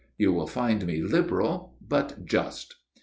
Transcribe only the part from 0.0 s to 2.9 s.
You will find me liberal but just."